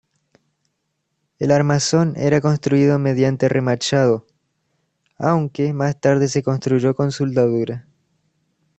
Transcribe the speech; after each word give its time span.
El 1.37 1.51
armazón 1.51 2.15
era 2.17 2.41
construido 2.41 2.97
mediante 2.97 3.47
remachado, 3.47 4.25
aunque 5.19 5.73
más 5.73 5.99
tarde 6.01 6.27
se 6.27 6.41
construyó 6.41 6.95
con 6.95 7.11
soldadura. 7.11 7.85